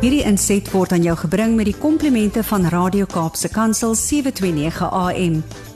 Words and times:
Hierdie 0.00 0.22
inset 0.24 0.64
word 0.72 0.94
aan 0.96 1.02
jou 1.04 1.12
gebring 1.26 1.58
met 1.58 1.66
die 1.68 1.76
komplimente 1.76 2.40
van 2.48 2.62
Radio 2.72 3.04
Kaapse 3.04 3.50
Kansel 3.52 3.92
729 3.92 4.86
AM. 4.96 5.34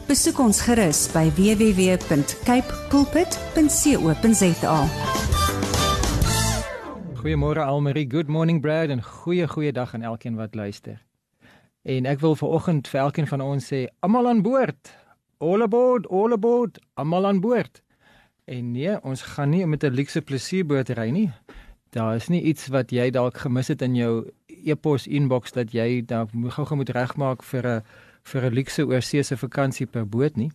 Besoek 0.08 0.38
ons 0.40 0.62
gerus 0.64 1.02
by 1.12 1.26
www.cape 1.36 2.78
pulpit.co.za. 2.88 4.78
Goeiemôre 7.20 7.66
Almarie, 7.66 8.06
good 8.08 8.32
morning 8.32 8.62
Brad 8.64 8.88
en 8.88 9.04
goeie 9.04 9.44
goeie 9.44 9.72
dag 9.76 9.92
aan 9.92 10.08
elkeen 10.08 10.40
wat 10.40 10.56
luister. 10.56 11.04
En 11.84 12.08
ek 12.08 12.24
wil 12.24 12.32
vanoggend 12.40 12.88
vir 12.88 13.00
elkeen 13.02 13.28
van 13.28 13.44
ons 13.44 13.68
sê, 13.68 13.82
almal 14.00 14.30
aan 14.32 14.40
boord. 14.40 14.88
All 15.44 15.68
aboard, 15.68 16.08
all 16.08 16.32
aboard, 16.32 16.80
almal 16.96 17.28
aan 17.28 17.44
boord. 17.44 17.84
En 18.48 18.72
nee, 18.72 18.96
ons 19.04 19.20
gaan 19.36 19.52
nie 19.52 19.66
met 19.66 19.84
'n 19.84 19.92
luukse 19.92 20.24
plesierboot 20.24 20.88
ry 20.96 21.10
nie. 21.12 21.28
Daar 21.94 22.16
is 22.18 22.26
nie 22.28 22.42
iets 22.42 22.66
wat 22.74 22.90
jy 22.90 23.10
dalk 23.14 23.36
gemis 23.38 23.68
het 23.70 23.82
in 23.86 23.94
jou 23.94 24.26
e-pos 24.66 25.06
inbox 25.06 25.54
dat 25.54 25.70
jy 25.70 26.02
dalk 26.02 26.32
gou-gou 26.56 26.80
moet 26.80 26.90
regmaak 26.90 27.44
vir 27.46 27.66
'n 27.66 27.82
vir 28.24 28.42
'n 28.44 28.54
luukse 28.54 28.82
oorseese 28.86 29.36
vakansie 29.36 29.86
per 29.86 30.08
boot 30.08 30.36
nie. 30.36 30.50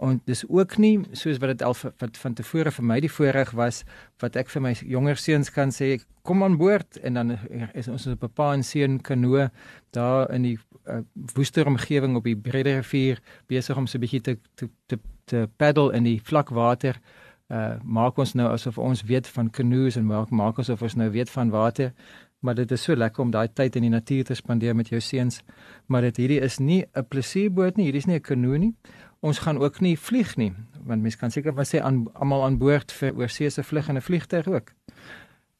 En 0.00 0.20
dis 0.24 0.44
ook 0.48 0.76
nie 0.76 1.00
soos 1.12 1.38
wat 1.38 1.48
dit 1.48 1.62
al 1.62 1.74
wat 1.98 2.16
van 2.16 2.34
tevore 2.34 2.70
vir 2.70 2.84
my 2.84 3.00
die 3.00 3.10
voorreg 3.10 3.50
was 3.50 3.82
wat 4.22 4.36
ek 4.36 4.48
vir 4.48 4.62
my 4.62 4.72
jonger 4.72 5.16
seuns 5.16 5.50
kan 5.50 5.70
sê 5.70 5.98
kom 6.22 6.42
aan 6.42 6.56
boord 6.56 6.96
en 7.02 7.14
dan 7.14 7.38
is 7.74 7.88
ons 7.88 8.06
op 8.06 8.24
'n 8.24 8.32
pa 8.34 8.52
en 8.52 8.62
seun 8.62 9.00
kanoe 9.00 9.50
daar 9.90 10.30
in 10.30 10.42
die 10.42 10.58
uh, 10.86 11.00
woester 11.34 11.66
omgewing 11.66 12.16
op 12.16 12.24
die 12.24 12.36
Brede 12.36 12.76
rivier 12.76 13.18
besig 13.48 13.76
om 13.76 13.86
so 13.86 13.98
'n 13.98 14.00
bietjie 14.00 14.20
te 14.20 14.38
te 14.54 14.68
te 14.86 14.98
te 15.24 15.48
paddle 15.56 15.92
in 15.92 16.04
die 16.04 16.20
vlak 16.22 16.48
water. 16.48 17.00
Uh 17.50 17.76
maak 17.82 18.18
ons 18.22 18.36
nou 18.38 18.46
asof 18.52 18.78
ons 18.78 19.02
weet 19.02 19.26
van 19.26 19.50
canoes 19.50 19.96
en 19.98 20.04
maak 20.06 20.30
maak 20.30 20.58
asof 20.62 20.82
ons 20.86 20.94
nou 20.94 21.08
weet 21.10 21.30
van 21.30 21.50
water. 21.50 21.92
Maar 22.40 22.54
dit 22.54 22.70
is 22.70 22.82
so 22.82 22.94
lekker 22.96 23.24
om 23.24 23.30
daai 23.30 23.48
tyd 23.52 23.76
in 23.76 23.82
die 23.88 23.92
natuur 23.92 24.24
te 24.24 24.34
spandeer 24.34 24.76
met 24.76 24.88
jou 24.88 25.00
seuns. 25.00 25.40
Maar 25.86 26.06
dit 26.08 26.16
hierdie 26.22 26.40
is 26.40 26.58
nie 26.58 26.84
'n 26.94 27.04
plesierboot 27.08 27.76
nie, 27.76 27.84
hierdie 27.84 28.04
is 28.04 28.06
nie 28.06 28.16
'n 28.16 28.22
kanoe 28.22 28.58
nie. 28.58 28.74
Ons 29.20 29.38
gaan 29.38 29.58
ook 29.58 29.80
nie 29.80 29.98
vlieg 29.98 30.36
nie, 30.36 30.52
want 30.84 31.02
mense 31.02 31.18
kan 31.18 31.30
seker 31.30 31.52
maar 31.52 31.66
sê 31.66 31.80
aan 31.82 32.06
almal 32.14 32.44
aan 32.44 32.58
boord 32.58 32.92
vir 32.92 33.14
oorseese 33.14 33.62
vlug 33.62 33.88
en 33.88 33.96
'n 33.96 34.00
vliegtuig 34.00 34.46
ook. 34.46 34.72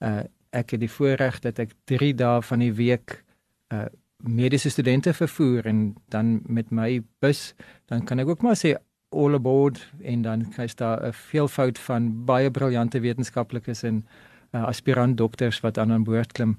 Uh 0.00 0.22
ek 0.52 0.70
het 0.70 0.80
die 0.80 0.91
voorreg 0.91 1.38
dat 1.41 1.58
ek 1.58 1.70
3 1.84 2.14
dae 2.14 2.42
van 2.42 2.58
die 2.58 2.72
week 2.72 3.25
uh 3.72 3.86
mediese 4.22 4.70
studente 4.70 5.14
vervoer 5.14 5.66
en 5.66 5.94
dan 6.08 6.41
met 6.47 6.70
my 6.70 7.02
bus, 7.19 7.54
dan 7.86 8.04
kan 8.04 8.19
ek 8.19 8.28
ook 8.28 8.42
maar 8.42 8.56
sê 8.56 8.77
all 9.11 9.34
aboard 9.34 9.91
en 10.03 10.22
dan 10.22 10.48
kry 10.48 10.69
daar 10.75 11.06
'n 11.06 11.12
veelvoud 11.12 11.78
van 11.78 12.25
baie 12.25 12.50
briljante 12.50 13.00
wetenskaplikes 13.00 13.83
en 13.83 14.06
uh, 14.50 14.64
aspirant 14.64 15.16
dokters 15.16 15.61
wat 15.61 15.78
aan 15.78 15.92
aan 15.92 16.05
boord 16.05 16.33
klim. 16.33 16.58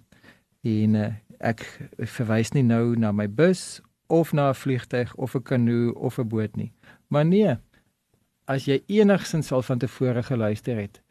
En 0.62 0.96
uh, 0.96 1.14
ek 1.40 1.64
verwys 1.98 2.52
nie 2.52 2.64
nou 2.64 2.96
na 2.96 3.12
my 3.12 3.28
bus 3.30 3.82
of 4.08 4.34
na 4.34 4.50
'n 4.50 4.56
vliegtyg 4.56 5.16
of 5.16 5.36
'n 5.36 5.44
kanoe 5.44 5.96
of 5.96 6.18
'n 6.18 6.28
boot 6.28 6.56
nie. 6.56 6.72
Maar 7.08 7.26
nee, 7.26 7.56
as 8.46 8.66
jy 8.66 8.84
enigsins 8.88 9.52
al 9.52 9.62
van 9.62 9.78
tevore 9.78 10.24
geluister 10.24 10.76
het 10.76 11.02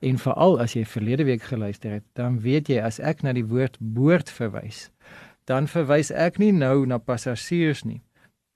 en 0.00 0.18
veral 0.18 0.60
as 0.60 0.72
jy 0.72 0.84
verlede 0.84 1.24
week 1.24 1.42
geluister 1.42 1.90
het, 1.90 2.04
dan 2.12 2.40
weet 2.40 2.68
jy 2.68 2.80
as 2.80 2.98
ek 3.00 3.22
na 3.22 3.32
die 3.32 3.46
woord 3.46 3.76
boord 3.80 4.30
verwys, 4.30 4.90
dan 5.44 5.66
verwys 5.66 6.10
ek 6.10 6.38
nie 6.38 6.52
nou 6.52 6.86
na 6.86 6.98
passasiers 6.98 7.84
nie. 7.84 8.02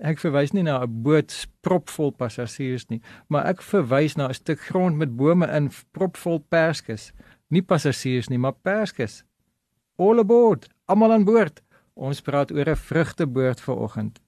Ek 0.00 0.16
verwys 0.18 0.54
nie 0.56 0.62
na 0.64 0.80
'n 0.80 1.02
boot 1.02 1.32
propvol 1.60 2.10
passasiers 2.10 2.88
nie, 2.88 3.02
maar 3.28 3.46
ek 3.46 3.60
verwys 3.62 4.16
na 4.16 4.28
'n 4.28 4.34
stuk 4.34 4.60
grond 4.60 4.96
met 4.96 5.16
bome 5.16 5.46
in 5.46 5.70
propvol 5.92 6.38
perskes. 6.38 7.12
Nie 7.50 7.62
passasiers 7.62 8.28
nie, 8.28 8.38
maar 8.38 8.52
perskes. 8.52 9.24
All 9.98 10.18
aboard, 10.18 10.68
almal 10.86 11.12
aan 11.12 11.24
boord. 11.24 11.62
Ons 11.94 12.20
praat 12.20 12.52
oor 12.52 12.68
'n 12.68 12.76
vrugteboord 12.76 13.60
vanoggend. 13.60 14.20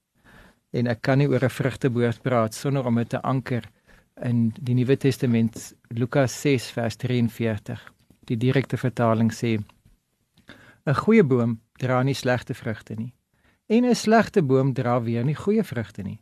En 0.73 0.87
ek 0.87 1.03
kan 1.03 1.19
nie 1.19 1.29
oor 1.29 1.45
'n 1.45 1.51
vrugteboord 1.51 2.23
praat 2.23 2.55
sonder 2.55 2.87
om 2.87 2.95
dit 2.95 3.09
te 3.09 3.23
anker 3.23 3.65
in 4.23 4.53
die 4.61 4.75
Nuwe 4.75 4.97
Testament, 4.97 5.75
Lukas 5.89 6.41
6 6.41 6.71
vers 6.71 6.97
43. 6.97 7.93
Die 8.25 8.37
direkte 8.37 8.77
vertaling 8.77 9.33
sê: 9.33 9.59
'n 10.87 10.95
Goeie 10.95 11.25
boom 11.25 11.61
dra 11.73 12.03
nie 12.03 12.15
slegte 12.15 12.55
vrugte 12.55 12.95
nie. 12.95 13.15
En 13.73 13.85
'n 13.85 13.95
slegte 13.95 14.43
boom 14.43 14.73
dra 14.73 15.03
weer 15.03 15.25
nie 15.25 15.35
goeie 15.35 15.65
vrugte 15.65 16.03
nie. 16.03 16.21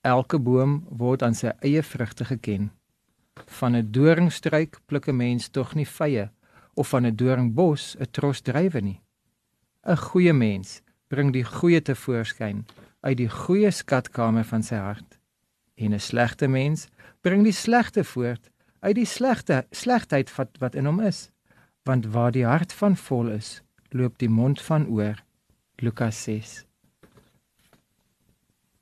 Elke 0.00 0.38
boom 0.38 0.86
word 0.88 1.22
aan 1.22 1.34
sy 1.34 1.50
eie 1.60 1.82
vrugte 1.82 2.24
geken. 2.24 2.70
Van 3.58 3.76
'n 3.76 3.90
doringstruik 3.90 4.78
pluk 4.86 5.08
'n 5.08 5.16
mens 5.16 5.48
tog 5.48 5.74
nie 5.74 5.86
vye 5.86 6.30
of 6.74 6.88
van 6.88 7.06
'n 7.06 7.16
doringbos 7.16 7.96
'n 8.00 8.10
tros 8.10 8.40
druiwe 8.40 8.80
nie. 8.80 9.00
'n 9.84 9.96
Goeie 9.96 10.32
mens 10.32 10.82
bring 11.08 11.32
die 11.32 11.44
goeie 11.44 11.82
te 11.82 11.94
voorskyn 11.94 12.66
uit 13.00 13.16
die 13.16 13.28
goeie 13.28 13.70
skatkamer 13.70 14.44
van 14.44 14.62
sy 14.62 14.76
hart. 14.76 15.18
En 15.74 15.92
'n 15.92 16.00
slegte 16.00 16.48
mens 16.48 16.88
bring 17.20 17.42
die 17.44 17.58
slegte 17.64 18.04
voort 18.04 18.50
uit 18.80 18.94
die 18.94 19.10
slegte 19.16 19.66
slegheid 19.70 20.36
wat 20.36 20.58
wat 20.58 20.74
in 20.74 20.86
hom 20.86 21.00
is. 21.00 21.30
Want 21.82 22.06
waar 22.06 22.32
die 22.32 22.46
hart 22.46 22.72
van 22.72 22.96
vol 22.96 23.28
is, 23.28 23.62
loop 23.90 24.18
die 24.18 24.30
mond 24.30 24.62
van 24.62 24.86
oor. 24.86 25.22
Lukas 25.82 26.22
6. 26.22 26.62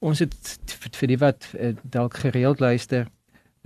Ons 0.04 0.20
het 0.20 0.96
vir 0.96 1.08
die 1.08 1.18
wat 1.20 1.46
uh, 1.54 1.72
dalk 1.82 2.18
gereeld 2.20 2.60
luister, 2.60 3.08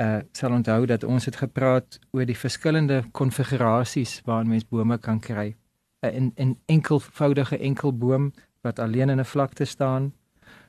uh 0.02 0.22
sal 0.34 0.54
onthou 0.54 0.86
dat 0.90 1.04
ons 1.06 1.26
het 1.28 1.36
gepraat 1.38 2.00
oor 2.10 2.26
die 2.26 2.38
verskillende 2.38 3.04
konfigurasies 3.14 4.16
waarin 4.26 4.50
mens 4.50 4.66
bome 4.66 4.98
kan 4.98 5.20
kry. 5.22 5.54
'n 6.02 6.06
uh, 6.06 6.12
'n 6.20 6.32
en 6.34 6.56
enkelvoudige 6.66 7.58
enkelboom 7.58 8.32
wat 8.62 8.78
alleen 8.78 9.10
in 9.10 9.20
'n 9.20 9.32
vlakte 9.34 9.64
staan. 9.64 10.12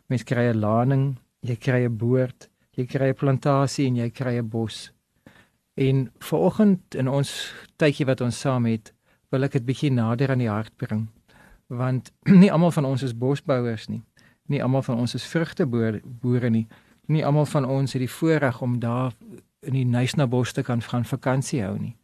Mens 0.09 0.23
kry 0.23 0.49
'n 0.49 0.59
laning, 0.59 1.17
jy 1.41 1.55
kry 1.55 1.85
'n 1.85 1.97
boord, 1.97 2.49
jy 2.77 2.85
kry 2.85 3.09
'n 3.09 3.21
plantasie 3.21 3.87
en 3.87 3.95
jy 3.95 4.09
kry 4.09 4.37
'n 4.37 4.49
bos. 4.49 4.91
En 5.73 6.11
vanoggend 6.19 6.95
in 6.95 7.07
ons 7.07 7.53
tydjie 7.77 8.05
wat 8.05 8.21
ons 8.21 8.39
saam 8.39 8.65
het, 8.65 8.93
wil 9.29 9.43
ek 9.43 9.51
dit 9.51 9.65
bietjie 9.65 9.91
nader 9.91 10.31
aan 10.31 10.41
die 10.41 10.49
hart 10.49 10.77
bring 10.77 11.14
want 11.67 12.11
nie 12.41 12.51
almal 12.51 12.71
van 12.71 12.85
ons 12.85 13.03
is 13.03 13.17
bosbouers 13.17 13.87
nie. 13.87 14.03
Nie 14.45 14.63
almal 14.63 14.81
van 14.81 14.97
ons 14.97 15.13
is 15.13 15.25
vrugteboere 15.25 16.49
nie. 16.49 16.67
Nie 17.07 17.25
almal 17.25 17.45
van 17.45 17.65
ons 17.65 17.93
het 17.93 18.01
die 18.01 18.11
voorreg 18.11 18.61
om 18.61 18.79
daar 18.79 19.13
in 19.65 19.73
die 19.73 19.85
Nysnabos 19.85 20.53
te 20.53 20.63
kan 20.63 20.81
gaan 20.81 21.05
vakansie 21.05 21.63
hou 21.63 21.77
nie. 21.79 21.95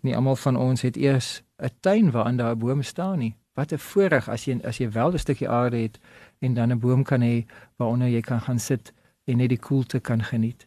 Nie 0.00 0.16
almal 0.16 0.36
van 0.36 0.56
ons 0.56 0.82
het 0.82 0.96
eers 0.96 1.42
'n 1.58 1.70
tuin 1.80 2.10
waarin 2.10 2.36
daar 2.36 2.56
boom 2.56 2.82
staan 2.82 3.18
nie. 3.18 3.34
Wat 3.54 3.72
'n 3.72 3.78
voorreg 3.78 4.28
as 4.28 4.44
jy 4.44 4.60
as 4.64 4.78
jy 4.78 4.90
wel 4.90 5.12
'n 5.12 5.18
stukkie 5.18 5.48
aarde 5.48 5.76
het 5.76 5.98
en 6.38 6.54
dan 6.54 6.72
'n 6.72 6.78
boom 6.78 7.02
kan 7.04 7.20
hê 7.20 7.46
waaronder 7.76 8.08
jy 8.08 8.20
kan 8.20 8.40
gaan 8.40 8.58
sit 8.58 8.92
en 9.24 9.36
net 9.36 9.48
die 9.48 9.58
koelte 9.58 10.00
kan 10.00 10.22
geniet. 10.22 10.66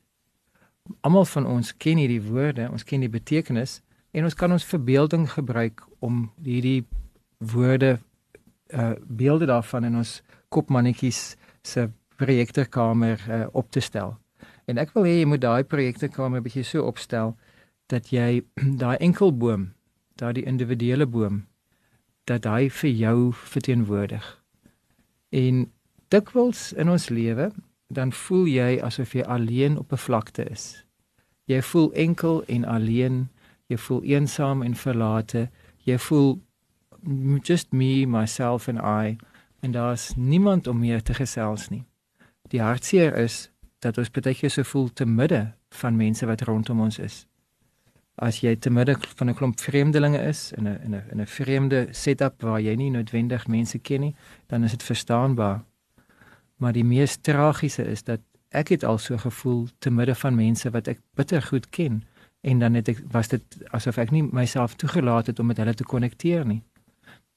Almal 1.02 1.26
van 1.26 1.46
ons 1.46 1.78
ken 1.78 1.98
hierdie 1.98 2.22
woorde, 2.22 2.70
ons 2.72 2.84
ken 2.84 3.00
die 3.00 3.10
betekenis 3.10 3.82
en 4.12 4.24
ons 4.24 4.34
kan 4.34 4.52
ons 4.52 4.66
verbeelding 4.66 5.32
gebruik 5.32 5.84
om 6.00 6.32
hierdie 6.42 6.86
woorde 7.38 8.00
uh 8.74 8.94
beelde 9.08 9.46
daarvan 9.46 9.84
in 9.84 9.96
ons 9.96 10.22
kopmannetjies 10.50 11.36
se 11.64 11.90
projektorkamer 12.18 13.26
uh, 13.30 13.46
op 13.52 13.72
te 13.72 13.80
stel. 13.80 14.18
En 14.66 14.78
ek 14.78 14.94
wil 14.94 15.08
hê 15.08 15.18
jy 15.20 15.26
moet 15.26 15.42
daai 15.42 15.64
projektorkamer 15.64 16.44
bietjie 16.44 16.66
so 16.68 16.86
opstel 16.88 17.36
dat 17.92 18.12
jy 18.14 18.44
daai 18.84 18.98
enkelboom, 18.98 19.74
daai 20.16 20.44
individuele 20.44 21.08
boom 21.08 21.44
dat 22.30 22.46
hy 22.48 22.70
vir 22.72 22.90
jou 22.90 23.18
verteenwoordig. 23.36 24.24
En 25.36 25.66
dikwels 26.14 26.72
in 26.80 26.90
ons 26.90 27.10
lewe 27.10 27.50
dan 27.94 28.14
voel 28.16 28.48
jy 28.48 28.80
asof 28.82 29.14
jy 29.14 29.26
alleen 29.28 29.78
op 29.78 29.92
'n 29.92 30.04
vlakte 30.06 30.46
is. 30.50 30.86
Jy 31.46 31.62
voel 31.62 31.92
enkel 31.94 32.44
en 32.48 32.66
alleen, 32.66 33.30
jy 33.68 33.78
voel 33.78 34.02
eensaam 34.04 34.62
en 34.64 34.76
verlate, 34.76 35.50
jy 35.84 35.98
voel 35.98 36.40
just 37.42 37.72
me 37.72 38.06
myself 38.06 38.68
and 38.68 38.80
I 38.80 39.18
en 39.60 39.72
daar's 39.72 40.14
niemand 40.16 40.68
om 40.68 40.80
meer 40.80 41.02
te 41.02 41.14
gesels 41.14 41.70
nie. 41.70 41.84
Die 42.52 42.62
hartseer 42.62 43.16
is 43.16 43.50
dat 43.80 43.98
ons 43.98 44.12
baie 44.12 44.36
keer 44.36 44.52
so 44.52 44.64
voel 44.68 44.90
te 44.94 45.06
midde 45.06 45.54
van 45.80 45.96
mense 45.96 46.26
wat 46.26 46.44
rondom 46.48 46.82
ons 46.82 47.00
is. 47.00 47.24
As 48.16 48.42
jy 48.44 48.56
te 48.56 48.70
midde 48.70 48.96
van 49.18 49.30
'n 49.30 49.34
klomp 49.34 49.60
vreemdelinge 49.60 50.22
is 50.22 50.52
in 50.52 50.68
'n 50.68 50.80
in 50.86 50.96
'n 50.96 51.04
in 51.12 51.22
'n 51.22 51.26
vreemde 51.26 51.88
setup 51.92 52.42
waar 52.42 52.62
jy 52.62 52.76
nie 52.76 52.92
noodwendig 52.92 53.48
mense 53.48 53.80
ken 53.80 54.02
nie, 54.02 54.16
dan 54.48 54.64
is 54.64 54.72
dit 54.72 54.84
verstaanbaar. 54.84 55.64
Maar 56.58 56.74
die 56.74 56.84
mees 56.84 57.16
tragiese 57.16 57.84
is 57.84 58.04
dat 58.04 58.20
ek 58.50 58.70
het 58.70 58.84
al 58.84 58.98
so 58.98 59.18
gevoel 59.18 59.68
te 59.80 59.90
midde 59.90 60.16
van 60.16 60.36
mense 60.36 60.70
wat 60.70 60.88
ek 60.88 61.00
bitter 61.16 61.42
goed 61.42 61.70
ken 61.70 62.04
en 62.42 62.60
dan 62.60 62.74
het 62.74 62.88
ek 62.88 63.00
was 63.12 63.28
dit 63.28 63.44
asof 63.72 63.98
ek 63.98 64.12
nie 64.12 64.24
myself 64.24 64.76
toegelaat 64.76 65.28
het 65.28 65.40
om 65.40 65.46
met 65.46 65.58
hulle 65.58 65.74
te 65.74 65.84
konnekteer 65.84 66.46
nie. 66.46 66.64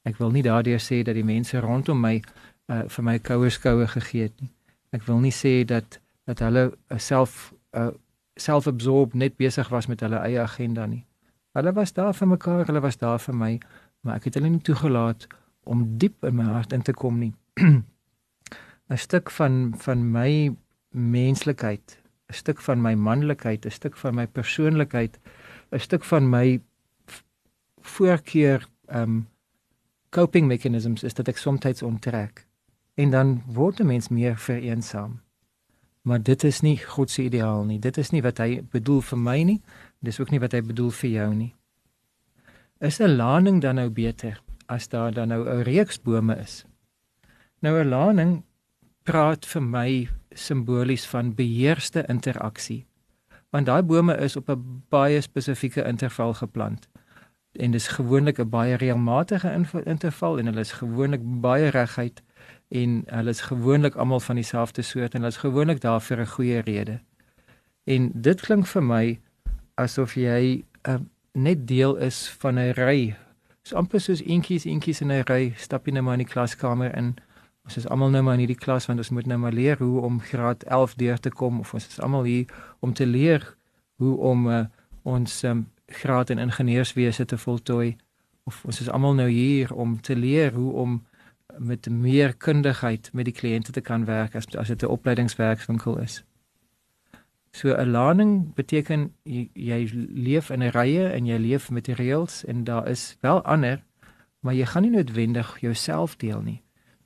Ek 0.06 0.18
wil 0.20 0.30
nie 0.34 0.44
daardeur 0.46 0.80
sê 0.82 1.02
dat 1.02 1.16
die 1.18 1.26
mense 1.26 1.60
rondom 1.60 2.00
my 2.00 2.20
uh, 2.20 2.84
vir 2.92 3.06
my 3.08 3.16
koue 3.18 3.50
skoue 3.50 3.86
gegee 3.90 4.28
het 4.28 4.36
nie. 4.40 4.52
Ek 4.94 5.06
wil 5.08 5.18
nie 5.24 5.34
sê 5.34 5.64
dat 5.66 5.98
dat 6.26 6.42
hulle 6.42 6.68
uh, 6.70 6.98
self 6.98 7.52
uh, 7.78 7.90
self-absorbed 8.36 9.16
net 9.16 9.36
besig 9.40 9.68
was 9.72 9.88
met 9.88 10.02
hulle 10.04 10.20
eie 10.22 10.40
agenda 10.42 10.86
nie. 10.86 11.02
Hulle 11.56 11.72
was 11.72 11.94
daar 11.96 12.14
vir 12.14 12.28
mekaar, 12.28 12.66
hulle 12.68 12.82
was 12.84 12.98
daar 13.00 13.18
vir 13.22 13.34
my, 13.34 13.52
maar 14.04 14.20
ek 14.20 14.28
het 14.28 14.38
hulle 14.38 14.50
nie 14.52 14.62
toegelaat 14.62 15.26
om 15.64 15.86
diep 15.98 16.26
in 16.28 16.36
my 16.36 16.50
hart 16.50 16.74
in 16.76 16.84
te 16.84 16.92
kom 16.92 17.18
nie. 17.22 17.32
'n 18.86 18.98
stuk 19.02 19.30
van 19.30 19.74
van 19.82 20.10
my 20.12 20.54
menslikheid, 20.90 21.98
'n 22.30 22.34
stuk 22.34 22.60
van 22.60 22.80
my 22.80 22.94
manlikheid, 22.94 23.66
'n 23.66 23.70
stuk 23.70 23.96
van 23.96 24.14
my 24.14 24.26
persoonlikheid, 24.26 25.18
'n 25.72 25.80
stuk 25.80 26.04
van 26.04 26.30
my 26.30 26.60
voorkeur 27.80 28.68
um 28.86 29.26
coping 30.16 30.46
mechanisms 30.48 31.02
is 31.04 31.14
dat 31.14 31.28
ek 31.28 31.36
soms 31.36 31.82
onttrek 31.84 32.46
en 32.96 33.10
dan 33.12 33.42
word 33.52 33.80
'n 33.80 33.86
mens 33.86 34.08
meer 34.08 34.38
vereensaam. 34.38 35.20
Maar 36.02 36.22
dit 36.22 36.44
is 36.44 36.60
nie 36.60 36.78
God 36.78 37.10
se 37.10 37.22
ideaal 37.22 37.64
nie. 37.64 37.78
Dit 37.78 37.96
is 37.96 38.10
nie 38.10 38.22
wat 38.22 38.38
hy 38.38 38.62
bedoel 38.72 39.00
vir 39.00 39.18
my 39.18 39.42
nie. 39.42 39.60
Dis 40.00 40.20
ook 40.20 40.30
nie 40.30 40.40
wat 40.40 40.52
hy 40.52 40.60
bedoel 40.60 40.90
vir 40.90 41.10
jou 41.10 41.34
nie. 41.34 41.54
Is 42.80 43.00
'n 43.00 43.16
laning 43.16 43.60
dan 43.60 43.74
nou 43.74 43.90
beter 43.90 44.40
as 44.66 44.88
daar 44.88 45.12
dan 45.12 45.28
nou 45.28 45.48
'n 45.48 45.62
reeks 45.62 46.02
bome 46.02 46.36
is? 46.36 46.64
Nou 47.60 47.80
'n 47.80 47.88
laning 47.88 48.44
praat 49.02 49.46
vir 49.46 49.62
my 49.62 50.08
simbolies 50.30 51.06
van 51.06 51.34
beheerste 51.34 52.04
interaksie. 52.08 52.86
Want 53.50 53.66
daai 53.66 53.82
bome 53.82 54.16
is 54.16 54.36
op 54.36 54.48
'n 54.48 54.82
baie 54.88 55.20
spesifieke 55.20 55.84
interval 55.84 56.34
geplant. 56.34 56.88
En 57.58 57.70
dis 57.70 57.88
gewoonlik 57.88 58.38
'n 58.38 58.48
baie 58.48 58.74
reëlmatige 58.74 59.52
interval 59.84 60.38
en 60.38 60.46
hulle 60.46 60.60
is 60.60 60.72
gewoonlik 60.72 61.20
baie 61.40 61.68
reguit 61.68 62.22
en 62.68 63.02
hulle 63.06 63.30
is 63.30 63.40
gewoonlik 63.40 63.94
almal 63.94 64.20
van 64.20 64.34
dieselfde 64.34 64.82
soort 64.82 65.14
en 65.14 65.20
hulle 65.20 65.32
is 65.32 65.44
gewoonlik 65.44 65.80
daar 65.80 66.00
vir 66.00 66.20
'n 66.20 66.26
goeie 66.26 66.60
rede. 66.60 67.00
En 67.84 68.10
dit 68.14 68.40
klink 68.40 68.66
vir 68.66 68.82
my 68.82 69.20
asof 69.74 70.14
jy 70.14 70.64
uh, 70.88 70.94
net 71.32 71.66
deel 71.68 71.96
is 71.96 72.28
van 72.38 72.58
'n 72.58 72.72
ry. 72.72 73.16
So 73.62 73.76
amper 73.76 74.00
soos 74.00 74.22
eentjies 74.22 74.64
eentjies 74.64 75.00
in 75.00 75.12
'n 75.12 75.22
ry, 75.26 75.52
stap 75.56 75.86
jy 75.86 75.92
net 75.92 76.02
maar 76.02 76.18
in 76.18 76.24
die 76.24 76.32
klaskamer 76.32 76.96
in. 76.96 77.16
Ons 77.64 77.76
is 77.76 77.88
almal 77.88 78.10
nou 78.10 78.22
maar 78.22 78.34
in 78.34 78.46
hierdie 78.46 78.64
klas 78.64 78.86
want 78.86 78.98
ons 78.98 79.10
moet 79.10 79.26
nou 79.26 79.38
maar 79.38 79.52
leer 79.52 79.78
hoe 79.78 80.00
om 80.00 80.20
graad 80.20 80.62
11 80.62 80.94
deur 80.94 81.18
te 81.18 81.30
kom 81.30 81.60
of 81.60 81.74
ons 81.74 81.86
is 81.86 82.00
almal 82.00 82.22
hier 82.22 82.46
om 82.80 82.92
te 82.92 83.06
leer 83.06 83.56
hoe 83.96 84.16
om 84.16 84.46
uh, 84.48 84.64
ons 85.02 85.42
um, 85.42 85.66
graad 85.86 86.30
in 86.30 86.38
ingenieurswese 86.38 87.24
te 87.24 87.38
voltooi 87.38 87.96
of 88.44 88.64
ons 88.64 88.80
is 88.80 88.90
almal 88.90 89.14
nou 89.14 89.28
hier 89.28 89.74
om 89.74 90.00
te 90.00 90.16
leer 90.16 90.52
hoe 90.52 90.72
om 90.72 91.06
met 91.58 91.88
meer 91.90 92.34
kundigheid 92.36 93.10
met 93.12 93.24
die 93.24 93.34
kliënte 93.34 93.72
te 93.72 93.80
kan 93.80 94.04
werk 94.04 94.34
as 94.34 94.46
as 94.56 94.68
dit 94.68 94.82
'n 94.82 94.86
opleidingswerkswinkel 94.96 95.98
is. 95.98 96.24
So 97.50 97.74
'n 97.74 97.90
laning 97.90 98.54
beteken 98.54 99.14
jy, 99.22 99.48
jy 99.52 99.90
leef 100.12 100.50
in 100.50 100.62
'n 100.62 100.70
rye 100.70 101.08
en 101.08 101.26
jy 101.26 101.38
leef 101.38 101.70
met 101.70 101.84
die 101.84 101.94
reëls 101.94 102.44
en 102.44 102.64
daar 102.64 102.88
is 102.88 103.16
wel 103.20 103.42
ander, 103.42 103.82
maar 104.40 104.54
jy 104.54 104.66
gaan 104.66 104.82
nie 104.82 104.90
noodwendig 104.90 105.60
jouself 105.60 106.16
deel 106.16 106.42
nie. 106.42 106.62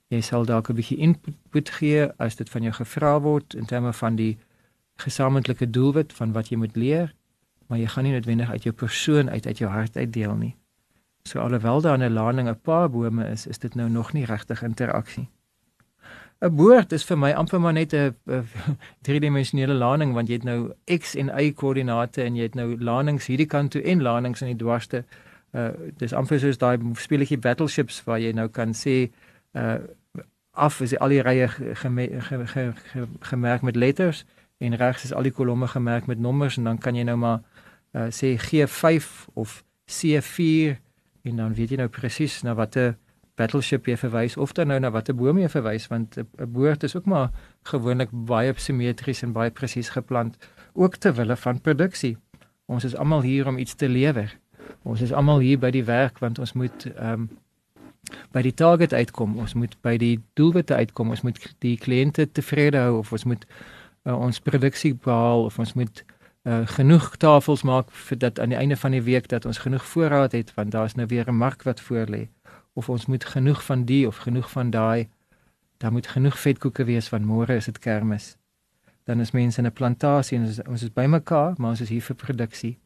Jy 0.08 0.20
sal 0.20 0.44
dalk 0.44 0.68
'n 0.68 0.74
bietjie 0.74 0.98
input 0.98 1.70
gee 1.70 2.08
as 2.18 2.36
dit 2.36 2.50
van 2.50 2.62
jou 2.62 2.72
gevra 2.72 3.20
word 3.20 3.54
in 3.54 3.66
terme 3.66 3.92
van 3.92 4.16
die 4.16 4.38
gesamentlike 4.96 5.70
doelwit 5.70 6.12
van 6.12 6.32
wat 6.32 6.48
jy 6.48 6.56
moet 6.56 6.76
leer, 6.76 7.14
maar 7.70 7.78
jy 7.78 7.86
gaan 7.86 8.04
nie 8.04 8.12
noodwendig 8.12 8.50
uit 8.50 8.64
jou 8.66 8.74
persoon 8.74 9.30
uit 9.30 9.46
uit 9.46 9.58
jou 9.58 9.70
hart 9.70 9.96
uit 9.96 10.12
deel 10.12 10.34
nie. 10.34 10.56
So 11.22 11.38
alhoewel 11.38 11.80
daar 11.80 11.98
'n 11.98 12.12
lading 12.12 12.48
'n 12.48 12.60
paar 12.60 12.90
bome 12.90 13.28
is, 13.28 13.46
is 13.46 13.58
dit 13.58 13.74
nou 13.74 13.88
nog 13.88 14.12
nie 14.12 14.24
regtig 14.24 14.62
interaksie. 14.62 15.28
'n 16.40 16.54
Boord 16.56 16.92
is 16.92 17.04
vir 17.04 17.18
my 17.18 17.32
amper 17.32 17.60
maar 17.60 17.72
net 17.72 17.92
'n 17.92 18.16
driedimensionele 19.06 19.74
lading 19.74 20.12
want 20.12 20.28
jy 20.28 20.34
het 20.34 20.44
nou 20.44 20.72
x 20.84 21.14
en 21.14 21.30
y 21.38 21.52
koördinate 21.52 22.22
en 22.22 22.36
jy 22.36 22.42
het 22.42 22.54
nou 22.54 22.78
ladings 22.80 23.26
hierdie 23.26 23.46
kant 23.46 23.70
toe 23.70 23.82
en 23.82 24.02
ladings 24.02 24.42
aan 24.42 24.48
die 24.48 24.56
dwarste. 24.64 25.04
Uh 25.52 25.70
dis 25.96 26.12
amper 26.12 26.40
soos 26.40 26.58
daai 26.58 26.78
speletjie 26.94 27.38
battleships 27.38 28.04
waar 28.04 28.20
jy 28.20 28.32
nou 28.32 28.48
kan 28.48 28.74
sê 28.74 29.10
uh 29.52 29.78
af 30.50 30.80
is 30.80 30.98
al 30.98 31.08
die 31.08 31.22
rye 31.22 31.48
gemerk 31.48 32.22
ge, 32.22 32.46
ge, 32.46 32.72
ge, 32.92 33.06
ge, 33.20 33.58
met 33.62 33.76
letters 33.76 34.24
en 34.58 34.74
regs 34.76 35.04
is 35.04 35.12
al 35.12 35.22
die 35.22 35.32
kolomme 35.32 35.68
gemerk 35.68 36.06
met 36.06 36.18
nommers 36.18 36.56
en 36.56 36.64
dan 36.64 36.78
kan 36.78 36.94
jy 36.94 37.02
nou 37.02 37.16
maar 37.16 37.40
uh, 37.94 38.08
sê 38.10 38.36
G5 38.36 39.28
of 39.34 39.64
C4 39.90 40.76
en 41.22 41.36
dan 41.36 41.54
weet 41.54 41.74
jy 41.74 41.80
nou 41.80 41.88
presies 41.92 42.40
na 42.42 42.54
watter 42.54 42.96
battleship 43.40 43.88
jy 43.88 43.96
verwys 44.00 44.36
of 44.36 44.52
dan 44.56 44.70
nou 44.72 44.78
na 44.80 44.90
watter 44.92 45.16
boom 45.16 45.38
jy 45.40 45.48
verwys 45.52 45.88
want 45.92 46.18
'n 46.18 46.52
boord 46.52 46.82
is 46.84 46.96
ook 46.96 47.06
maar 47.06 47.30
gewoonlik 47.72 48.10
baie 48.12 48.52
simmetries 48.56 49.22
en 49.22 49.32
baie 49.32 49.50
presies 49.50 49.88
geplant 49.96 50.36
ook 50.72 50.96
ter 50.96 51.14
wille 51.14 51.36
van 51.36 51.60
produksie. 51.60 52.16
Ons 52.66 52.84
is 52.84 52.96
almal 52.96 53.22
hier 53.22 53.46
om 53.46 53.58
iets 53.58 53.74
te 53.74 53.88
lewer. 53.88 54.38
Ons 54.82 55.00
is 55.00 55.12
almal 55.12 55.38
hier 55.38 55.58
by 55.58 55.70
die 55.70 55.84
werk 55.84 56.18
want 56.18 56.38
ons 56.38 56.52
moet 56.52 56.86
ehm 56.96 57.12
um, 57.12 57.30
by 58.32 58.42
die 58.42 58.54
target 58.54 58.92
uitkom. 58.92 59.36
Ons 59.38 59.54
moet 59.54 59.76
by 59.82 59.96
die 59.96 60.20
doelwitte 60.34 60.74
uitkom. 60.74 61.10
Ons 61.10 61.20
moet 61.22 61.38
die 61.58 61.76
kliënte 61.78 62.32
tevrede 62.32 62.78
hou 62.78 62.98
of 62.98 63.12
ons 63.12 63.24
moet 63.24 63.44
uh, 64.04 64.16
ons 64.16 64.40
produksie 64.40 64.94
behaal 64.94 65.44
of 65.44 65.58
ons 65.58 65.74
moet 65.74 66.04
uh, 66.42 66.66
genoeg 66.66 67.16
tafels 67.16 67.62
maak 67.62 67.90
vir 67.90 68.18
dat 68.18 68.40
aan 68.40 68.48
die 68.48 68.58
einde 68.58 68.76
van 68.76 68.90
die 68.90 69.02
week 69.02 69.28
dat 69.28 69.44
ons 69.44 69.58
genoeg 69.58 69.84
voorraad 69.84 70.32
het 70.32 70.54
want 70.54 70.70
daar's 70.70 70.94
nou 70.94 71.06
weer 71.06 71.28
'n 71.28 71.36
mark 71.36 71.62
wat 71.62 71.80
voor 71.80 72.06
lê. 72.06 72.28
Of 72.72 72.88
ons 72.88 73.06
moet 73.06 73.24
genoeg 73.24 73.64
van 73.64 73.84
die 73.84 74.06
of 74.06 74.16
genoeg 74.16 74.50
van 74.50 74.70
daai 74.70 75.08
daar 75.76 75.92
moet 75.92 76.06
genoeg 76.06 76.38
vetkoeke 76.38 76.84
wees 76.84 77.08
van 77.08 77.24
môre 77.24 77.56
is 77.56 77.64
dit 77.64 77.78
kermis. 77.78 78.36
Dan 79.04 79.20
is 79.20 79.30
mense 79.30 79.60
in 79.60 79.66
'n 79.66 79.72
plantasie 79.72 80.38
en 80.38 80.44
ons 80.44 80.58
is, 80.58 80.66
ons 80.66 80.82
is 80.82 80.92
bymekaar 80.92 81.54
maar 81.56 81.70
ons 81.70 81.80
is 81.80 81.88
hier 81.88 82.02
vir 82.02 82.16
produksie. 82.16 82.78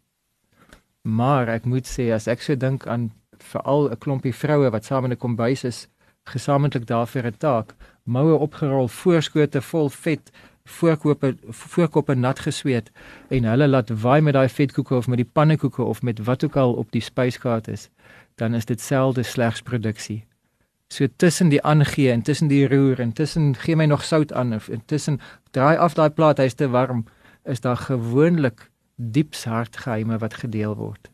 Maar 1.03 1.49
ek 1.49 1.65
moet 1.65 1.87
sê 1.87 2.13
as 2.13 2.27
ek 2.27 2.43
so 2.43 2.57
dink 2.57 2.87
aan 2.87 3.13
veral 3.39 3.91
'n 3.91 3.99
klompie 3.99 4.35
vroue 4.35 4.71
wat 4.71 4.85
saam 4.85 5.05
in 5.05 5.13
'n 5.13 5.17
kombuis 5.17 5.65
is 5.65 5.89
gesamentlik 6.25 6.87
daar 6.87 7.07
vir 7.07 7.27
'n 7.27 7.37
taak 7.39 7.75
moue 8.03 8.39
opgerol 8.39 8.89
voorskote 8.89 9.63
vol 9.63 9.89
vet 9.89 10.31
voorkope 10.65 11.37
voorkope 11.49 12.15
nat 12.15 12.39
gesweet 12.39 12.91
en 13.29 13.45
hulle 13.45 13.69
laat 13.69 13.91
waai 14.03 14.21
met 14.21 14.35
daai 14.35 14.49
vetkoeke 14.49 14.95
of 14.95 15.07
met 15.07 15.21
die 15.21 15.31
pannekoeke 15.39 15.83
of 15.83 16.03
met 16.03 16.23
wat 16.25 16.45
ook 16.45 16.57
al 16.57 16.73
op 16.73 16.93
die 16.93 17.03
spyskaart 17.03 17.69
is, 17.69 17.89
dan 18.35 18.55
is 18.55 18.65
dit 18.65 18.81
selde 18.81 19.23
slegs 19.23 19.63
produksie. 19.63 20.25
So 20.89 21.07
tussen 21.17 21.49
die 21.49 21.63
aangee 21.63 22.11
en 22.11 22.23
tussen 22.23 22.49
die 22.49 22.69
roer 22.69 23.01
en 23.01 23.13
tussen 23.13 23.55
gee 23.57 23.77
my 23.77 23.85
nog 23.85 24.05
sout 24.05 24.33
aan 24.33 24.55
of 24.55 24.71
tussen 24.87 25.21
draai 25.51 25.77
af 25.77 25.95
daai 25.95 26.11
plaat 26.11 26.39
hy's 26.39 26.55
te 26.55 26.69
warm, 26.69 27.05
is 27.45 27.61
daar 27.61 27.77
gewoonlik 27.77 28.71
dieps 28.97 29.45
hartgeheime 29.45 30.19
wat 30.19 30.35
gedeel 30.35 30.77
word. 30.77 31.11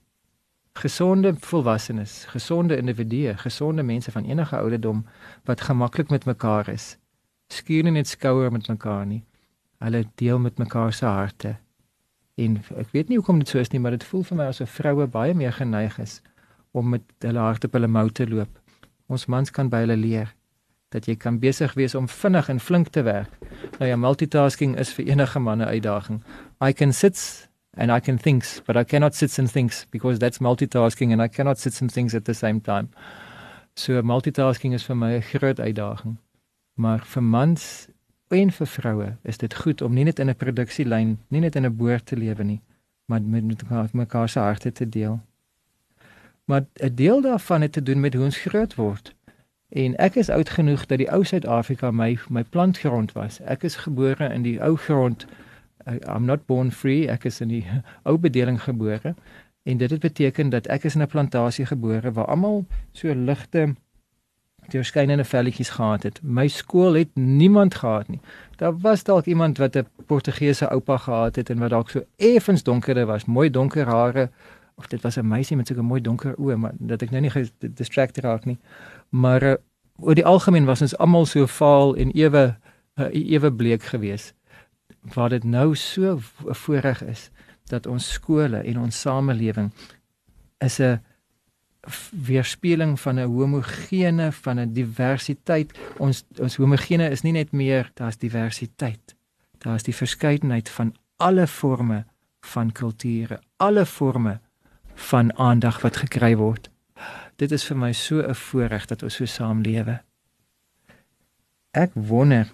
Gesonde 0.72 1.34
volwassenes, 1.40 2.24
gesonde 2.30 2.76
individue, 2.76 3.34
gesonde 3.36 3.82
mense 3.82 4.10
van 4.10 4.24
enige 4.24 4.56
ouderdom 4.56 5.06
wat 5.44 5.60
gemaklik 5.60 6.10
met 6.10 6.24
mekaar 6.24 6.68
is. 6.68 6.96
Skuur 7.52 7.82
nie 7.82 7.92
net 7.98 8.08
skouer 8.08 8.52
met 8.52 8.68
mekaar 8.68 9.06
nie 9.06 9.24
hulle 9.80 10.04
deel 10.20 10.38
met 10.38 10.58
mekaar 10.58 10.92
se 10.92 11.06
harte. 11.06 11.56
En 12.40 12.56
ek 12.80 12.92
weet 12.92 13.08
nie 13.08 13.18
hoekom 13.20 13.40
dit 13.42 13.48
so 13.48 13.60
is 13.60 13.72
nie, 13.72 13.80
maar 13.80 13.96
dit 13.96 14.04
voel 14.04 14.24
vir 14.28 14.38
my 14.40 14.48
asof 14.52 14.76
vroue 14.80 15.06
baie 15.10 15.34
meer 15.36 15.52
geneig 15.56 15.98
is 16.02 16.20
om 16.76 16.92
met 16.94 17.02
hulle 17.24 17.42
harte 17.42 17.66
op 17.66 17.76
hulle 17.76 17.88
mou 17.90 18.06
te 18.14 18.26
loop. 18.28 18.60
Ons 19.10 19.26
mans 19.26 19.50
kan 19.50 19.70
by 19.72 19.82
hulle 19.84 19.98
leer 19.98 20.30
dat 20.90 21.06
jy 21.06 21.14
kan 21.18 21.38
besig 21.38 21.74
wees 21.78 21.94
om 21.94 22.08
vinnig 22.10 22.48
en 22.50 22.60
flink 22.60 22.90
te 22.94 23.02
werk. 23.06 23.30
Nou 23.78 23.86
ja, 23.88 23.96
multitasking 23.96 24.76
is 24.78 24.90
vir 24.94 25.06
enige 25.06 25.38
man 25.38 25.62
'n 25.62 25.70
uitdaging. 25.70 26.22
I 26.60 26.72
can 26.72 26.92
sit 26.92 27.48
and 27.76 27.90
I 27.90 28.00
can 28.00 28.18
think, 28.18 28.44
but 28.66 28.76
I 28.76 28.84
cannot 28.84 29.14
sit 29.14 29.38
and 29.38 29.50
think 29.52 29.72
because 29.90 30.18
that's 30.18 30.38
multitasking 30.38 31.12
and 31.12 31.22
I 31.22 31.28
cannot 31.28 31.58
sit 31.58 31.80
and 31.80 31.92
think 31.92 32.14
at 32.14 32.24
the 32.24 32.34
same 32.34 32.60
time. 32.60 32.88
So 33.74 34.02
multitasking 34.02 34.74
is 34.74 34.84
vir 34.84 34.96
my 34.96 35.14
'n 35.16 35.22
groot 35.22 35.60
uitdaging. 35.60 36.18
Maar 36.74 37.00
vir 37.04 37.22
mans 37.22 37.88
en 38.30 38.50
vir 38.50 38.66
vroue 38.66 39.08
is 39.22 39.38
dit 39.38 39.54
goed 39.54 39.82
om 39.82 39.94
nie 39.94 40.04
net 40.04 40.18
in 40.18 40.30
'n 40.30 40.36
produksielyn, 40.36 41.18
nie 41.28 41.40
net 41.40 41.56
in 41.56 41.66
'n 41.66 41.76
boer 41.76 42.02
te 42.02 42.16
lewe 42.16 42.44
nie, 42.44 42.60
maar 43.06 43.22
met 43.22 43.44
mekaar, 43.44 43.88
mekaar 43.92 44.28
se 44.28 44.38
harte 44.38 44.72
te 44.72 44.88
deel. 44.88 45.20
Maar 46.44 46.64
'n 46.74 46.94
deel 46.94 47.20
daarvan 47.20 47.60
het 47.60 47.72
te 47.72 47.82
doen 47.82 48.00
met 48.00 48.14
hoe 48.14 48.24
ons 48.24 48.36
groot 48.36 48.74
word. 48.74 49.14
En 49.68 49.96
ek 49.96 50.14
is 50.14 50.28
oud 50.28 50.48
genoeg 50.50 50.86
dat 50.86 50.98
die 50.98 51.10
ou 51.10 51.24
Suid-Afrika 51.24 51.90
my 51.90 52.18
my 52.28 52.44
plantgrond 52.44 53.12
was. 53.12 53.40
Ek 53.40 53.62
is 53.62 53.76
gebore 53.76 54.32
in 54.32 54.42
die 54.42 54.58
ou 54.62 54.76
grond. 54.76 55.26
I'm 55.86 56.24
not 56.24 56.46
born 56.46 56.72
free. 56.72 57.08
Ek 57.08 57.24
is 57.24 57.40
in 57.40 57.48
die 57.48 57.66
ou 58.08 58.18
bedeling 58.18 58.62
gebore. 58.62 59.14
En 59.62 59.76
dit 59.76 59.90
het 59.90 60.00
beteken 60.00 60.48
dat 60.48 60.66
ek 60.66 60.84
is 60.84 60.94
in 60.94 61.02
'n 61.02 61.06
plantasie 61.06 61.66
gebore 61.66 62.12
waar 62.12 62.26
almal 62.26 62.66
so 62.92 63.14
ligte 63.14 63.74
deurskynende 64.70 65.24
velletjies 65.24 65.70
gehad 65.70 66.02
het. 66.02 66.20
My 66.22 66.48
skool 66.48 66.94
het 66.98 67.08
niemand 67.14 67.74
gehad 67.74 68.08
nie. 68.08 68.20
Daar 68.56 68.78
was 68.78 69.04
dalk 69.04 69.26
iemand 69.26 69.58
wat 69.58 69.76
'n 69.76 69.86
Portugese 70.06 70.68
oupa 70.68 70.96
gehad 70.96 71.36
het 71.36 71.50
en 71.50 71.58
wat 71.58 71.70
dalk 71.70 71.90
so 71.90 72.02
effens 72.16 72.62
donkerder 72.62 73.06
was, 73.06 73.24
mooi 73.24 73.50
donker 73.50 73.86
hare 73.86 74.30
of 74.76 74.86
dit 74.86 75.02
was 75.02 75.16
'n 75.16 75.26
meisie 75.26 75.56
met 75.56 75.70
'n 75.70 75.80
mooi 75.80 76.00
donker 76.00 76.34
oë, 76.38 76.56
maar 76.56 76.72
dat 76.78 77.02
ek 77.02 77.10
nou 77.10 77.20
nie 77.20 77.30
gedistracted 77.30 78.24
raak 78.24 78.44
nie. 78.44 78.58
Maar 79.08 79.42
uh, 79.42 79.54
oor 79.96 80.14
die 80.14 80.24
algemeen 80.24 80.64
was 80.64 80.80
ons 80.80 80.96
almal 80.96 81.26
so 81.26 81.46
vaal 81.46 81.96
en 81.96 82.10
ewe 82.10 82.56
uh, 82.96 83.32
ewe 83.32 83.52
bleek 83.52 83.82
geweest. 83.82 84.34
Waar 85.14 85.28
dit 85.28 85.44
nou 85.44 85.74
so 85.74 86.18
voorreg 86.46 87.04
is 87.04 87.30
dat 87.64 87.86
ons 87.86 88.12
skole 88.12 88.56
en 88.56 88.78
ons 88.78 89.00
samelewing 89.00 89.72
is 90.58 90.78
'n 90.78 91.00
weerspieëling 92.10 93.00
van 93.00 93.18
'n 93.18 93.26
homogene 93.26 94.32
van 94.32 94.58
'n 94.60 94.72
diversiteit. 94.72 95.78
Ons 95.98 96.24
ons 96.38 96.56
homogene 96.56 97.10
is 97.10 97.22
nie 97.22 97.32
net 97.32 97.52
meer 97.52 97.90
daar's 97.94 98.16
diversiteit. 98.16 99.16
Daar's 99.58 99.82
die 99.82 99.94
verskeidenheid 99.94 100.68
van 100.68 100.94
alle 101.16 101.46
forme 101.46 102.04
van 102.40 102.72
kulture, 102.72 103.40
alle 103.56 103.86
forme 103.86 104.40
van 104.94 105.36
aandag 105.36 105.80
wat 105.80 105.96
gekry 105.96 106.36
word. 106.36 106.70
Dit 107.36 107.52
is 107.52 107.64
vir 107.64 107.76
my 107.76 107.92
so 107.92 108.20
'n 108.20 108.34
voorreg 108.34 108.86
dat 108.86 109.02
ons 109.02 109.14
so 109.14 109.24
saam 109.24 109.60
lewe. 109.60 110.00
Ek 111.70 111.90
wonder 111.94 112.50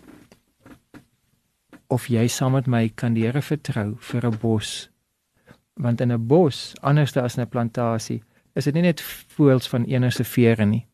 of 1.87 2.07
jy 2.07 2.29
saam 2.29 2.53
met 2.53 2.67
my 2.67 2.89
kan 2.95 3.15
die 3.15 3.25
Here 3.25 3.43
vertrou 3.43 3.97
vir 3.99 4.27
'n 4.27 4.39
bos. 4.41 4.91
Want 5.75 6.01
in 6.01 6.13
'n 6.13 6.27
bos, 6.27 6.75
anders 6.81 7.17
as 7.17 7.39
'n 7.39 7.49
plantasie, 7.49 8.23
is 8.57 8.65
dit 8.65 8.75
nie 8.75 8.87
net 8.87 9.03
voels 9.37 9.69
van 9.69 9.85
enige 9.85 10.25
vere 10.25 10.65
nie. 10.65 10.87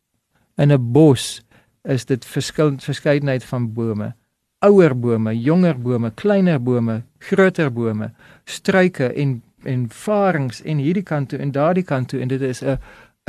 In 0.59 0.73
'n 0.73 0.93
bos 0.93 1.43
is 1.85 2.05
dit 2.05 2.25
verskillend 2.25 2.85
verskeidenheid 2.85 3.45
van 3.45 3.73
bome. 3.73 4.15
Ouer 4.59 4.95
bome, 4.99 5.41
jonger 5.41 5.79
bome, 5.79 6.11
kleiner 6.11 6.63
bome, 6.63 7.03
groter 7.19 7.73
bome, 7.73 8.13
struike 8.45 9.13
en 9.13 9.43
en 9.65 9.87
varings 9.89 10.63
en 10.63 10.79
hierdie 10.79 11.03
kant 11.07 11.29
toe 11.29 11.39
en 11.39 11.53
daardie 11.53 11.85
kant 11.87 12.09
toe 12.09 12.21
en 12.21 12.29
dit 12.29 12.41
is 12.41 12.63
'n 12.63 12.79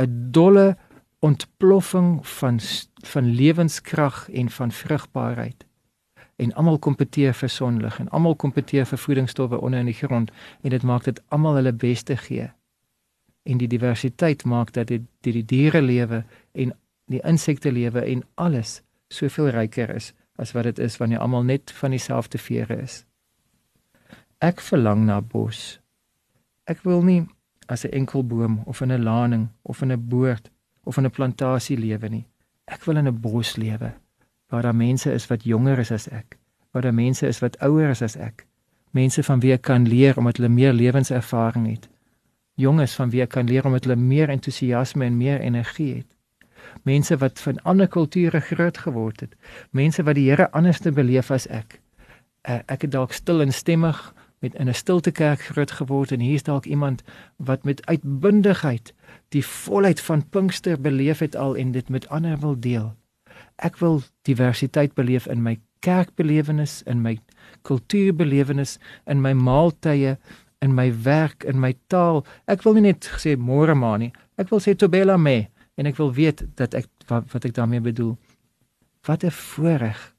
'n 0.02 0.30
dolle 0.30 0.76
ontploffing 1.20 2.26
van 2.26 2.60
van 3.04 3.34
lewenskrag 3.34 4.28
en 4.30 4.50
van 4.50 4.72
vrugbaarheid 4.72 5.64
en 6.36 6.52
almal 6.54 6.78
kompeteer 6.78 7.34
vir 7.34 7.48
sonlig 7.48 7.98
en 8.00 8.08
almal 8.08 8.34
kompeteer 8.34 8.86
vir 8.86 8.98
voedingsstowwe 8.98 9.60
onder 9.60 9.80
in 9.80 9.86
die 9.86 10.00
grond 10.00 10.30
en 10.62 10.70
dit 10.70 10.82
maak 10.82 11.04
dit 11.04 11.22
almal 11.28 11.54
hulle 11.54 11.72
beste 11.72 12.16
gee. 12.16 12.50
En 13.44 13.58
die 13.60 13.68
diversiteit 13.68 14.44
maak 14.44 14.72
dat 14.72 14.88
dit 14.88 15.02
die, 15.20 15.32
die 15.32 15.44
diere 15.44 15.82
lewe 15.82 16.24
en 16.52 16.72
die 17.12 17.20
insekte 17.24 17.72
lewe 17.72 18.00
en 18.00 18.22
alles 18.34 18.82
soveel 19.12 19.50
ryker 19.52 19.90
is 19.94 20.12
as 20.40 20.52
wat 20.52 20.64
dit 20.64 20.78
is 20.78 20.96
wanneer 20.98 21.22
almal 21.22 21.44
net 21.46 21.70
van 21.70 21.92
dieselfde 21.94 22.38
vere 22.38 22.80
is. 22.82 23.04
Ek 24.42 24.60
verlang 24.60 25.04
na 25.06 25.20
bos. 25.20 25.78
Ek 26.66 26.82
wil 26.82 27.04
nie 27.04 27.22
as 27.68 27.84
'n 27.84 27.92
enkel 27.92 28.24
boom 28.24 28.62
of 28.66 28.80
in 28.80 28.92
'n 28.92 29.04
laning 29.04 29.48
of 29.62 29.82
in 29.82 29.92
'n 29.92 30.08
boord 30.08 30.50
of 30.84 30.96
in 30.96 31.04
'n 31.04 31.10
plantasie 31.10 31.78
lewe 31.78 32.08
nie. 32.08 32.26
Ek 32.64 32.84
wil 32.84 32.96
in 32.96 33.08
'n 33.08 33.20
bos 33.20 33.56
lewe 33.56 33.92
waar 34.48 34.62
daar 34.62 34.74
mense 34.74 35.12
is 35.12 35.26
wat 35.26 35.44
jonger 35.44 35.78
is 35.78 35.90
as 35.90 36.08
ek, 36.08 36.38
waar 36.70 36.82
daar 36.82 36.94
mense 36.94 37.26
is 37.26 37.38
wat 37.38 37.58
ouer 37.58 37.90
is 37.90 38.02
as 38.02 38.16
ek, 38.16 38.46
mense 38.90 39.22
van 39.22 39.40
wie 39.40 39.52
ek 39.52 39.62
kan 39.62 39.88
leer 39.88 40.18
omdat 40.18 40.36
hulle 40.36 40.48
meer 40.48 40.72
lewenservaring 40.72 41.66
het. 41.66 41.88
Jonges 42.54 42.94
van 42.94 43.10
wie 43.10 43.22
ek 43.22 43.34
kan 43.34 43.48
leer 43.50 43.66
omdat 43.66 43.84
hulle 43.88 43.98
meer 43.98 44.30
entoesiasme 44.30 45.04
en 45.04 45.16
meer 45.16 45.40
energie 45.40 45.94
het. 45.94 46.10
Mense 46.82 47.16
wat 47.16 47.40
van 47.40 47.62
ander 47.62 47.88
kulture 47.88 48.40
groot 48.40 48.78
geword 48.78 49.20
het, 49.20 49.34
mense 49.70 50.02
wat 50.02 50.14
die 50.14 50.28
Here 50.30 50.50
anders 50.50 50.80
te 50.80 50.92
beleef 50.92 51.30
as 51.30 51.46
ek. 51.46 51.80
Uh, 52.48 52.60
ek 52.66 52.86
het 52.86 52.92
dalk 52.92 53.12
stil 53.12 53.42
en 53.42 53.52
stemmig 53.52 53.98
met 54.44 54.54
in 54.54 54.68
'n 54.68 54.74
stilte 54.74 55.10
kerk 55.10 55.40
groot 55.40 55.70
geword 55.70 56.12
en 56.12 56.20
hier's 56.20 56.42
dalk 56.42 56.64
iemand 56.64 57.02
wat 57.36 57.64
met 57.64 57.86
uitbundigheid 57.86 58.92
die 59.28 59.46
volheid 59.46 60.00
van 60.00 60.28
Pinkster 60.28 60.80
beleef 60.80 61.18
het 61.18 61.36
al 61.36 61.56
en 61.56 61.72
dit 61.72 61.88
met 61.88 62.08
ander 62.08 62.38
wil 62.38 62.60
deel. 62.60 62.94
Ek 63.56 63.78
wil 63.78 64.02
diversiteit 64.22 64.94
beleef 64.94 65.26
in 65.26 65.42
my 65.42 65.60
kerkbelewenis, 65.80 66.82
in 66.82 67.02
my 67.02 67.18
kultuurbelewenis, 67.62 68.78
in 69.06 69.20
my 69.20 69.32
maaltye, 69.32 70.16
in 70.64 70.74
my 70.74 70.88
werk, 71.04 71.44
in 71.44 71.60
my 71.60 71.74
taal. 71.92 72.22
Ek 72.48 72.64
wil 72.64 72.78
nie 72.78 72.88
net 72.88 73.04
sê 73.20 73.36
môre 73.36 73.76
maar 73.76 74.00
nie. 74.00 74.12
Ek 74.40 74.48
wil 74.52 74.62
sê 74.64 74.72
tobela 74.78 75.18
me 75.20 75.50
en 75.76 75.90
ek 75.90 75.98
wil 76.00 76.12
weet 76.16 76.44
dat 76.58 76.74
ek 76.78 76.88
wat, 77.10 77.28
wat 77.34 77.44
ek 77.44 77.54
daarmee 77.56 77.84
bedoel. 77.84 78.14
Wat 79.04 79.24
'n 79.24 79.30
voorreg 79.30 80.14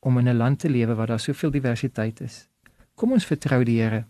om 0.00 0.18
in 0.18 0.28
'n 0.28 0.36
land 0.36 0.60
te 0.60 0.70
lewe 0.70 0.94
waar 0.94 1.06
daar 1.06 1.20
soveel 1.20 1.50
diversiteit 1.50 2.20
is. 2.20 2.48
Kom 2.94 3.12
ons 3.12 3.26
vertrou 3.26 3.64
die 3.64 3.80
Here 3.80 4.04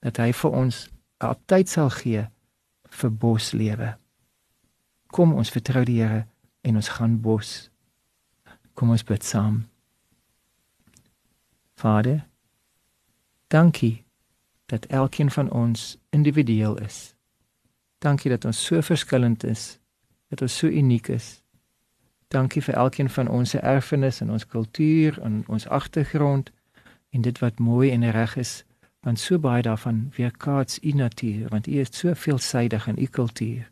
dat 0.00 0.16
hy 0.16 0.32
vir 0.32 0.50
ons 0.50 0.88
'n 1.20 1.36
tyd 1.46 1.68
sal 1.68 1.90
gee 1.90 2.26
vir 2.88 3.10
boslewe. 3.10 3.96
Kom 5.06 5.34
ons 5.34 5.50
vertrou 5.50 5.84
die 5.84 6.00
Here 6.00 6.26
en 6.62 6.76
ons 6.76 6.88
gaan 6.88 7.20
bos. 7.20 7.70
Kom 8.74 8.90
ons 8.90 9.04
bid 9.04 9.24
saam. 9.24 9.68
Vader, 11.74 12.26
dankie 13.48 14.05
dat 14.66 14.86
elkeen 14.86 15.30
van 15.30 15.50
ons 15.50 15.98
individueel 16.10 16.78
is. 16.78 17.14
Dankie 17.98 18.30
dat 18.30 18.44
ons 18.44 18.64
so 18.64 18.80
verskillend 18.80 19.44
is, 19.44 19.78
dat 20.28 20.42
ons 20.42 20.58
so 20.58 20.66
uniek 20.66 21.08
is. 21.08 21.42
Dankie 22.28 22.62
vir 22.62 22.74
elkeen 22.74 23.10
van 23.10 23.28
ons 23.28 23.50
se 23.50 23.58
erfenis 23.58 24.20
en 24.20 24.30
ons 24.30 24.46
kultuur 24.46 25.20
en 25.22 25.44
ons 25.46 25.68
agtergrond 25.68 26.50
en 27.10 27.20
dit 27.20 27.38
wat 27.38 27.58
mooi 27.58 27.90
en 27.90 28.10
reg 28.10 28.36
is 28.36 28.64
want 29.06 29.20
so 29.22 29.38
baie 29.38 29.62
daarvan 29.62 29.98
weerkaats 30.16 30.78
u 30.82 30.92
natuur 30.98 31.48
want 31.48 31.66
u 31.66 31.78
is 31.80 31.92
so 31.98 32.14
veelsidig 32.14 32.86
in 32.90 32.98
u 32.98 33.06
kultuur 33.06 33.70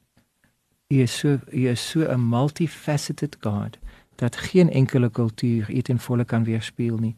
u 0.88 1.00
is 1.02 1.18
so 1.18 1.38
u 1.50 1.66
is 1.68 1.88
so 1.90 2.06
'n 2.14 2.28
multifaceted 2.28 3.36
god 3.40 3.78
dat 4.14 4.36
geen 4.36 4.70
enkele 4.70 5.10
kultuur 5.10 5.70
u 5.70 5.82
ten 5.82 5.98
volle 5.98 6.24
kan 6.24 6.44
weerspieël 6.44 6.98
nie 6.98 7.16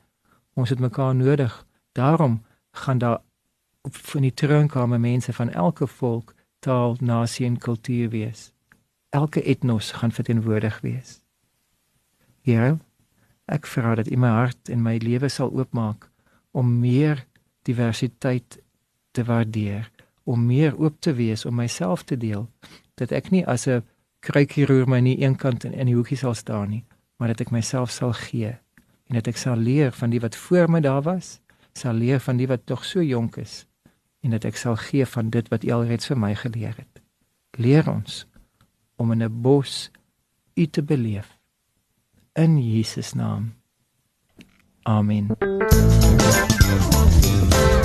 ons 0.55 0.71
het 0.71 0.79
mekaar 0.79 1.15
nodig 1.15 1.67
daarom 1.93 2.43
gaan 2.71 2.99
daar 2.99 3.21
van 3.91 4.23
die 4.23 4.35
troonkamer 4.35 5.01
mense 5.01 5.33
van 5.33 5.51
elke 5.51 5.87
volk 5.87 6.35
taal 6.59 6.97
nasie 7.01 7.47
en 7.47 7.59
kultuur 7.59 8.09
wees. 8.11 8.51
Elke 9.09 9.43
etnos 9.43 9.93
gaan 9.93 10.13
verteenwoordig 10.13 10.81
wees. 10.81 11.21
Here 12.43 12.79
ek 13.47 13.67
vra 13.71 13.95
dat 13.95 14.11
u 14.11 14.17
my 14.19 14.33
hart 14.35 14.69
en 14.75 14.83
my 14.83 14.97
lewe 14.99 15.29
sal 15.31 15.53
oopmaak 15.55 16.09
om 16.51 16.79
meer 16.81 17.23
diversiteit 17.63 18.59
te 19.15 19.23
waardeer, 19.25 19.87
om 20.25 20.47
meer 20.47 20.75
oop 20.79 20.97
te 21.01 21.15
wees 21.15 21.45
om 21.47 21.55
myself 21.55 22.03
te 22.03 22.17
deel, 22.19 22.49
dat 22.99 23.13
ek 23.13 23.31
nie 23.31 23.47
as 23.47 23.69
'n 23.69 23.85
kruikhirurg 24.21 24.87
my 24.87 25.01
nie 25.01 25.21
eenkant 25.23 25.65
in 25.65 25.73
in 25.73 25.87
die 25.87 25.95
hoekie 25.95 26.19
sal 26.19 26.35
staan 26.35 26.69
nie, 26.71 26.85
maar 27.19 27.29
dat 27.29 27.41
ek 27.41 27.51
myself 27.51 27.91
sal 27.91 28.13
gee 28.13 28.59
en 29.07 29.15
dat 29.15 29.29
ek 29.29 29.37
sal 29.37 29.57
leer 29.57 29.93
van 29.93 30.11
die 30.11 30.21
wat 30.21 30.35
voor 30.35 30.71
my 30.71 30.81
daar 30.81 31.03
was, 31.03 31.41
sal 31.73 31.95
leer 31.95 32.21
van 32.21 32.37
die 32.37 32.47
wat 32.47 32.67
tog 32.67 32.85
so 32.85 33.03
jonk 33.03 33.37
is 33.37 33.67
en 34.21 34.31
dat 34.31 34.45
ek 34.45 34.57
sal 34.57 34.77
gee 34.77 35.07
van 35.07 35.31
dit 35.31 35.49
wat 35.49 35.65
U 35.65 35.71
alreeds 35.71 36.07
vir 36.07 36.19
my 36.19 36.35
geleer 36.35 36.75
het. 36.77 37.03
Leer 37.59 37.91
ons 37.91 38.27
om 38.97 39.13
in 39.13 39.23
'n 39.23 39.41
bos 39.43 39.91
U 40.55 40.67
te 40.67 40.83
beleef 40.83 41.37
in 42.35 42.59
Jesus 42.73 43.13
naam. 43.13 43.55
Amen. 44.83 45.37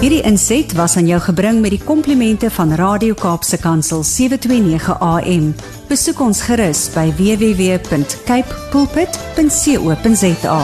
Hierdie 0.02 0.22
inset 0.26 0.74
was 0.74 0.96
aan 0.98 1.06
jou 1.06 1.20
gebring 1.22 1.60
met 1.62 1.76
die 1.76 1.84
komplimente 1.84 2.50
van 2.50 2.74
Radio 2.74 3.14
Kaapse 3.14 3.58
Kansel 3.62 4.02
729 4.04 4.98
AM. 4.98 5.52
Besoek 5.92 6.20
ons 6.26 6.42
gerus 6.42 6.88
by 6.96 7.12
www.cape 7.20 8.60
pulpit.co.za. 8.74 10.60